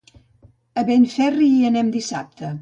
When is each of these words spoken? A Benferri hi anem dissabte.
A 0.81 0.83
Benferri 0.87 1.51
hi 1.59 1.61
anem 1.71 1.93
dissabte. 1.99 2.51